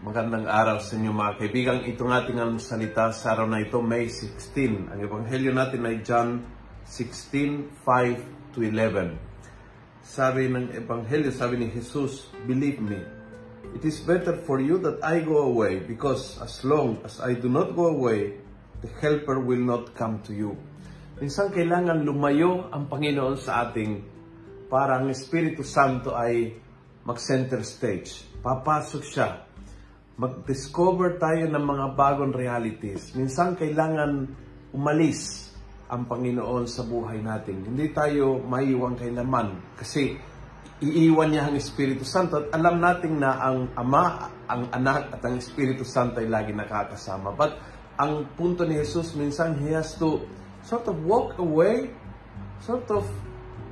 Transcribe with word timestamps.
magandang 0.00 0.48
araw 0.48 0.80
sa 0.80 0.96
inyo 0.96 1.12
mga 1.12 1.36
kaibigan. 1.36 1.84
Ito 1.84 2.08
ng 2.08 2.14
ating 2.16 2.38
ang 2.40 2.56
salita 2.56 3.12
sa 3.12 3.36
araw 3.36 3.44
na 3.44 3.60
ito, 3.60 3.84
May 3.84 4.08
16. 4.08 4.96
Ang 4.96 5.00
ebanghelyo 5.04 5.52
natin 5.52 5.84
ay 5.84 6.00
John 6.00 6.40
16, 6.88 7.84
5 7.84 8.56
to 8.56 8.64
11. 8.64 9.20
Sabi 10.00 10.48
ng 10.48 10.72
ebanghelyo, 10.72 11.28
sabi 11.28 11.60
ni 11.60 11.68
Jesus, 11.68 12.32
Believe 12.48 12.80
me, 12.80 12.96
it 13.76 13.84
is 13.84 14.00
better 14.00 14.40
for 14.48 14.56
you 14.56 14.80
that 14.80 15.04
I 15.04 15.20
go 15.20 15.44
away 15.44 15.84
because 15.84 16.40
as 16.40 16.64
long 16.64 17.04
as 17.04 17.20
I 17.20 17.36
do 17.36 17.52
not 17.52 17.76
go 17.76 17.92
away, 17.92 18.40
the 18.80 18.88
helper 19.04 19.36
will 19.36 19.60
not 19.60 19.92
come 19.92 20.24
to 20.24 20.32
you. 20.32 20.56
Minsan 21.20 21.52
kailangan 21.52 22.08
lumayo 22.08 22.72
ang 22.72 22.88
Panginoon 22.88 23.36
sa 23.36 23.68
ating 23.68 24.00
para 24.72 24.96
ang 24.96 25.12
Espiritu 25.12 25.60
Santo 25.60 26.16
ay 26.16 26.56
mag-center 27.04 27.60
stage. 27.60 28.24
Papasok 28.40 29.04
siya. 29.04 29.49
Mag-discover 30.20 31.16
tayo 31.16 31.48
ng 31.48 31.64
mga 31.64 31.86
bagong 31.96 32.36
realities. 32.36 33.16
Minsan 33.16 33.56
kailangan 33.56 34.28
umalis 34.76 35.48
ang 35.88 36.04
Panginoon 36.04 36.68
sa 36.68 36.84
buhay 36.84 37.24
natin. 37.24 37.64
Hindi 37.64 37.88
tayo 37.88 38.36
maiwan 38.36 39.00
kailaman 39.00 39.80
kasi 39.80 40.20
iiwan 40.84 41.32
niya 41.32 41.48
ang 41.48 41.56
Espiritu 41.56 42.04
Santo 42.04 42.36
at 42.36 42.52
alam 42.52 42.84
natin 42.84 43.16
na 43.16 43.40
ang 43.40 43.72
Ama, 43.72 44.28
ang 44.44 44.68
Anak 44.76 45.08
at 45.16 45.24
ang 45.24 45.40
Espiritu 45.40 45.88
Santo 45.88 46.20
ay 46.20 46.28
lagi 46.28 46.52
nakakasama. 46.52 47.32
But 47.32 47.56
ang 47.96 48.28
punto 48.36 48.68
ni 48.68 48.76
Jesus 48.76 49.16
minsan 49.16 49.56
he 49.64 49.72
has 49.72 49.96
to 49.96 50.20
sort 50.68 50.84
of 50.84 51.00
walk 51.00 51.40
away, 51.40 51.96
sort 52.60 52.84
of 52.92 53.08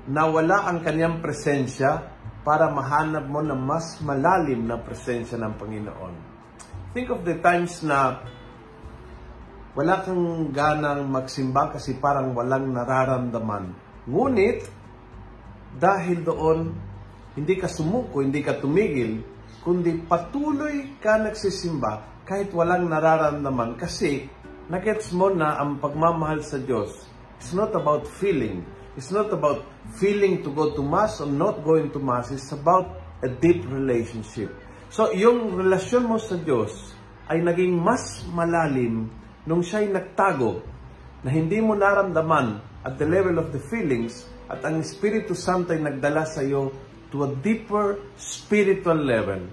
nawala 0.08 0.64
ang 0.64 0.80
kanyang 0.80 1.20
presensya 1.20 2.08
para 2.40 2.72
mahanap 2.72 3.28
mo 3.28 3.44
na 3.44 3.52
mas 3.52 4.00
malalim 4.00 4.64
na 4.64 4.80
presensya 4.80 5.36
ng 5.36 5.52
Panginoon. 5.60 6.37
Think 6.96 7.12
of 7.12 7.24
the 7.24 7.36
times 7.40 7.84
na 7.84 8.24
wala 9.76 10.02
kang 10.02 10.50
ganang 10.50 11.06
magsimba 11.06 11.70
kasi 11.70 12.00
parang 12.00 12.34
walang 12.34 12.72
nararamdaman. 12.72 13.76
Ngunit, 14.08 14.66
dahil 15.76 16.24
doon, 16.24 16.74
hindi 17.36 17.54
ka 17.60 17.68
sumuko, 17.70 18.24
hindi 18.24 18.42
ka 18.42 18.58
tumigil, 18.58 19.22
kundi 19.62 20.00
patuloy 20.08 20.98
ka 20.98 21.20
nagsisimba 21.20 22.24
kahit 22.24 22.50
walang 22.50 22.88
nararamdaman 22.90 23.78
kasi 23.78 24.26
nagets 24.66 25.12
mo 25.14 25.30
na 25.30 25.60
ang 25.60 25.78
pagmamahal 25.78 26.42
sa 26.42 26.58
Diyos 26.58 27.06
is 27.38 27.54
not 27.54 27.70
about 27.76 28.08
feeling, 28.08 28.66
It's 28.98 29.14
not 29.14 29.30
about 29.30 29.62
feeling 29.94 30.42
to 30.42 30.50
go 30.50 30.74
to 30.74 30.82
Mass 30.82 31.20
or 31.22 31.30
not 31.30 31.62
going 31.62 31.94
to 31.94 32.02
Mass. 32.02 32.34
It's 32.34 32.50
about 32.50 32.98
a 33.22 33.30
deep 33.30 33.62
relationship. 33.70 34.50
So, 34.88 35.12
yung 35.12 35.56
relasyon 35.60 36.08
mo 36.08 36.16
sa 36.16 36.40
Diyos 36.40 36.96
ay 37.28 37.44
naging 37.44 37.76
mas 37.76 38.24
malalim 38.32 39.12
nung 39.44 39.60
siya'y 39.60 39.92
nagtago 39.92 40.64
na 41.20 41.28
hindi 41.28 41.60
mo 41.60 41.76
naramdaman 41.76 42.60
at 42.84 42.96
the 42.96 43.04
level 43.04 43.36
of 43.36 43.52
the 43.52 43.60
feelings 43.68 44.24
at 44.48 44.64
ang 44.64 44.80
Espiritu 44.80 45.36
Santo 45.36 45.76
ay 45.76 45.80
nagdala 45.84 46.24
sa 46.24 46.40
iyo 46.40 46.72
to 47.12 47.24
a 47.24 47.30
deeper 47.44 48.00
spiritual 48.16 48.96
level. 48.96 49.44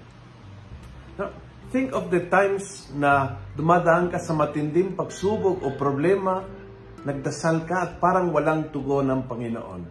Now, 1.20 1.32
think 1.68 1.92
of 1.92 2.08
the 2.08 2.28
times 2.32 2.88
na 2.96 3.40
dumadaan 3.56 4.08
ka 4.08 4.16
sa 4.20 4.32
matinding 4.32 4.96
pagsubok 4.96 5.60
o 5.64 5.68
problema 5.76 6.44
nagdasal 7.06 7.68
ka 7.68 7.76
at 7.86 7.92
parang 8.02 8.34
walang 8.34 8.72
tugon 8.74 9.06
ng 9.06 9.22
Panginoon. 9.30 9.82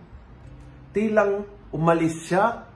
Tilang 0.92 1.48
umalis 1.72 2.28
siya, 2.28 2.68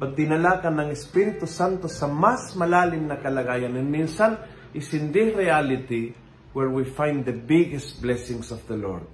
pag 0.00 0.16
dinala 0.16 0.64
ka 0.64 0.72
ng 0.72 0.88
Espiritu 0.88 1.44
Santo 1.44 1.84
sa 1.84 2.08
mas 2.08 2.56
malalim 2.56 3.04
na 3.04 3.20
kalagayan. 3.20 3.76
And 3.76 3.92
minsan, 3.92 4.40
is 4.72 4.94
in 4.94 5.12
the 5.12 5.34
reality 5.34 6.14
where 6.56 6.70
we 6.70 6.86
find 6.88 7.22
the 7.26 7.34
biggest 7.34 8.02
blessings 8.02 8.50
of 8.50 8.64
the 8.66 8.78
Lord. 8.78 9.06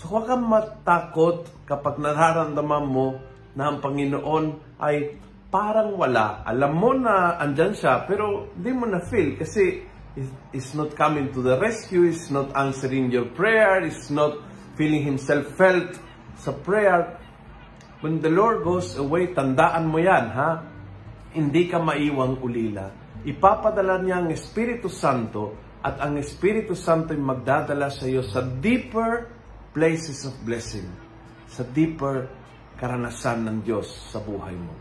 So 0.00 0.08
huwag 0.08 0.32
kang 0.32 0.48
matakot 0.48 1.50
kapag 1.68 2.00
nararamdaman 2.00 2.86
mo 2.88 3.20
na 3.52 3.68
ang 3.68 3.84
Panginoon 3.84 4.78
ay 4.80 5.20
parang 5.52 5.98
wala. 5.98 6.40
Alam 6.46 6.72
mo 6.72 6.90
na 6.96 7.36
andyan 7.36 7.76
siya, 7.76 8.08
pero 8.08 8.48
di 8.56 8.72
mo 8.72 8.88
na 8.88 9.02
feel 9.04 9.36
kasi 9.36 9.84
is 10.56 10.72
not 10.72 10.96
coming 10.96 11.28
to 11.36 11.44
the 11.44 11.58
rescue, 11.60 12.08
is 12.08 12.32
not 12.32 12.48
answering 12.56 13.12
your 13.12 13.28
prayer, 13.36 13.84
is 13.84 14.08
not 14.08 14.40
feeling 14.74 15.04
himself 15.04 15.46
felt 15.54 16.00
sa 16.40 16.56
prayer. 16.56 17.20
When 18.00 18.24
the 18.24 18.32
Lord 18.32 18.64
goes 18.64 18.96
away, 18.96 19.36
tandaan 19.36 19.92
mo 19.92 20.00
yan, 20.00 20.32
ha? 20.32 20.50
Hindi 21.36 21.68
ka 21.68 21.76
maiwang 21.84 22.40
ulila. 22.40 22.88
Ipapadala 23.28 24.00
niya 24.00 24.24
ang 24.24 24.32
Espiritu 24.32 24.88
Santo 24.88 25.76
at 25.84 26.00
ang 26.00 26.16
Espiritu 26.16 26.72
Santo 26.72 27.12
ay 27.12 27.20
magdadala 27.20 27.92
sa 27.92 28.08
iyo 28.08 28.24
sa 28.24 28.40
deeper 28.40 29.28
places 29.76 30.24
of 30.24 30.32
blessing, 30.40 30.88
sa 31.44 31.60
deeper 31.60 32.24
karanasan 32.80 33.44
ng 33.44 33.56
Diyos 33.60 34.08
sa 34.08 34.24
buhay 34.24 34.56
mo. 34.56 34.72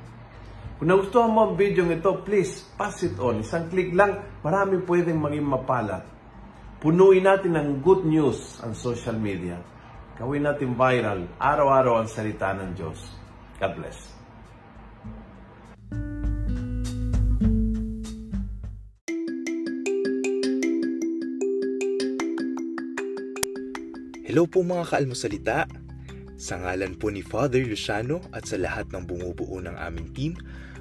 Kung 0.80 0.88
nagustuhan 0.88 1.36
mo 1.36 1.52
ang 1.52 1.54
video 1.60 1.84
ito, 1.92 2.24
please 2.24 2.64
pass 2.80 3.04
it 3.04 3.20
on. 3.20 3.44
Isang 3.44 3.68
click 3.68 3.92
lang, 3.92 4.40
marami 4.40 4.80
pwedeng 4.88 5.20
maging 5.20 5.44
mapalat. 5.44 6.08
Punuin 6.80 7.28
natin 7.28 7.60
ng 7.60 7.84
good 7.84 8.08
news 8.08 8.64
ang 8.64 8.72
social 8.72 9.20
media. 9.20 9.60
Gawin 10.20 10.44
natin 10.44 10.76
viral, 10.76 11.32
araw-araw 11.40 12.04
ang 12.04 12.10
salita 12.12 12.52
ng 12.52 12.76
Diyos. 12.76 13.08
God 13.56 13.74
bless. 13.80 14.00
Hello 24.28 24.44
po 24.44 24.60
mga 24.60 24.92
kaalmosalita. 24.92 25.72
Sa 26.36 26.60
ngalan 26.60 27.00
po 27.00 27.08
ni 27.16 27.24
Father 27.24 27.64
Luciano 27.64 28.20
at 28.36 28.44
sa 28.44 28.60
lahat 28.60 28.92
ng 28.92 29.08
bumubuo 29.08 29.64
ng 29.64 29.80
aming 29.80 30.12
team, 30.12 30.36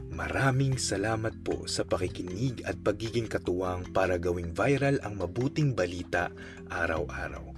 Maraming 0.09 0.81
salamat 0.81 1.45
po 1.45 1.69
sa 1.69 1.85
pakikinig 1.85 2.65
at 2.65 2.81
pagiging 2.81 3.29
katuwang 3.29 3.85
para 3.93 4.17
gawing 4.17 4.57
viral 4.57 4.97
ang 5.05 5.21
mabuting 5.21 5.77
balita 5.77 6.33
araw-araw. 6.73 7.58